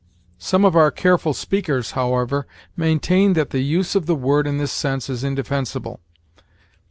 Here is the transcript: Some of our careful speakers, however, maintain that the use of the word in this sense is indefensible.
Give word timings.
Some 0.39 0.65
of 0.65 0.75
our 0.75 0.89
careful 0.89 1.31
speakers, 1.31 1.91
however, 1.91 2.47
maintain 2.75 3.33
that 3.33 3.51
the 3.51 3.59
use 3.59 3.93
of 3.93 4.07
the 4.07 4.15
word 4.15 4.47
in 4.47 4.57
this 4.57 4.71
sense 4.71 5.11
is 5.11 5.23
indefensible. 5.23 5.99